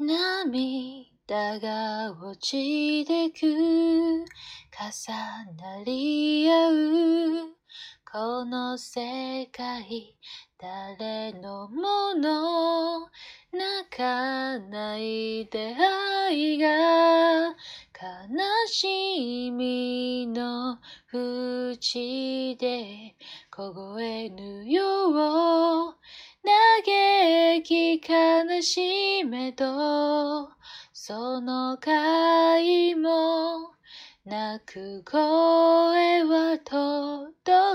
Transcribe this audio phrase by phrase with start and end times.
[0.00, 3.40] 涙が落ちてく。
[3.42, 4.24] 重
[5.56, 7.58] なり合う。
[8.10, 10.16] この世界
[10.56, 13.08] 誰のもの
[13.52, 16.68] 泣かない出会いが
[17.48, 17.56] 悲
[18.68, 20.78] しみの
[21.08, 23.16] 淵で。
[23.50, 25.96] 凍えぬよう
[26.44, 30.48] 嘆き悲しめと
[30.92, 33.72] その回も
[34.24, 37.32] 泣く声は届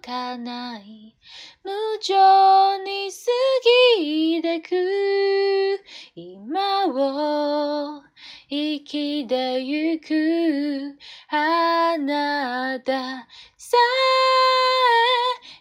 [0.00, 1.16] かない。
[1.64, 2.14] 無情
[2.84, 3.16] に過
[3.98, 5.82] ぎてく
[6.14, 8.02] 今を
[8.48, 10.96] 生きてゆく
[11.30, 13.76] あなたさ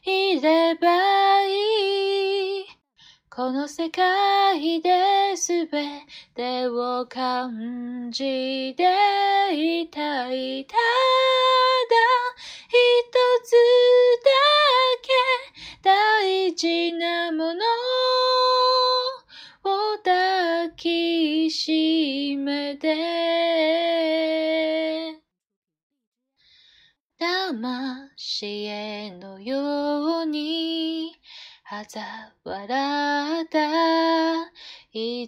[0.05, 1.05] えいれば。
[3.35, 5.67] この世界で全
[6.34, 8.85] てを感じて
[9.52, 10.66] いたい。
[10.66, 10.80] ただ
[12.69, 13.11] 一
[13.44, 13.52] つ
[14.23, 14.31] だ
[15.02, 15.11] け
[15.83, 17.66] 大事なもの
[19.66, 22.95] を抱きしめて
[27.17, 31.11] 魂へのように
[31.67, 31.99] 嘲
[32.44, 34.52] 笑った
[34.94, 35.27] 偽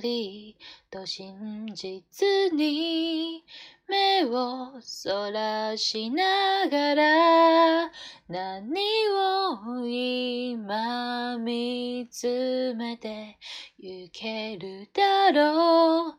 [0.00, 0.56] り
[0.92, 3.44] と真実に
[3.88, 7.90] 目をそらしながら
[8.28, 13.38] 何を今見つめて
[13.76, 16.14] ゆけるだろう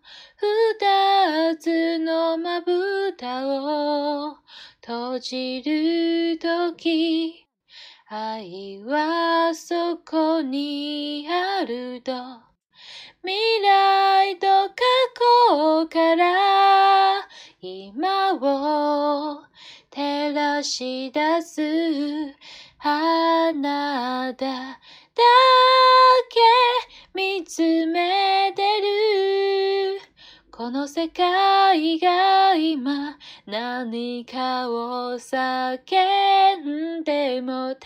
[0.82, 4.36] 二つのまぶたを
[4.82, 7.49] 閉じるとき
[8.12, 12.12] 愛はそこにあると。
[13.22, 14.74] 未来と過
[15.48, 17.28] 去から
[17.62, 19.44] 今を
[19.92, 21.62] 照らし出す
[22.80, 24.80] 花だ。
[30.90, 35.46] 世界が今何かを叫
[36.58, 37.86] んでもた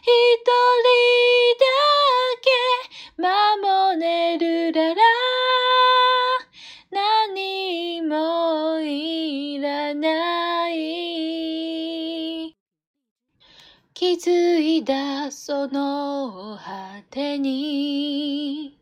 [0.00, 0.08] 一
[0.40, 0.88] 人
[1.60, 1.66] だ
[2.40, 5.02] け守れるなら。
[6.90, 12.56] 何もいらない。
[13.92, 18.81] 気づいたその果てに。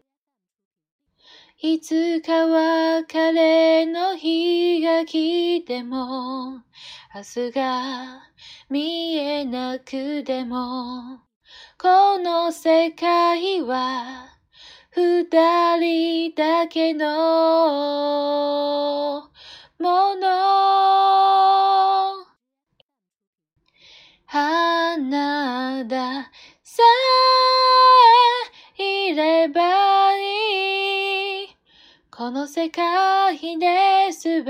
[1.63, 6.63] いつか別れの日が来ても、
[7.15, 8.23] 明日が
[8.71, 11.21] 見えなくても、
[11.77, 14.39] この世界は
[14.93, 15.27] 二
[15.77, 17.07] 人だけの
[19.79, 20.31] もの。
[24.25, 26.31] 花だ
[26.63, 26.83] さ
[28.79, 29.80] えいれば。
[32.21, 34.45] この世界で全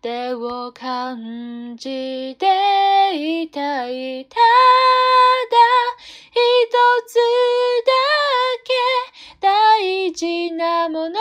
[0.00, 4.24] てを感じていたい。
[4.24, 4.40] ただ
[6.30, 6.70] 一
[7.06, 7.16] つ
[7.84, 7.92] だ
[8.64, 8.72] け
[9.42, 11.20] 大事なもの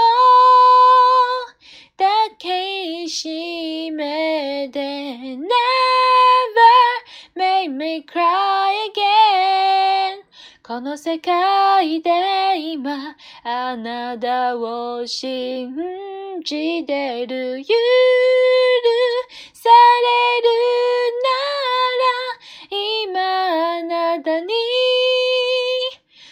[1.98, 2.08] 抱
[2.38, 5.50] きしめて Never
[7.36, 9.11] make me cry again
[10.72, 15.76] この世界で今あなたを信
[16.46, 17.74] じてる許
[19.52, 20.48] される
[21.20, 21.36] な
[22.00, 23.20] ら今
[23.80, 24.48] あなたに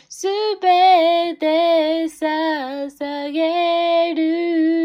[0.07, 0.25] す
[0.61, 4.78] べて捧げる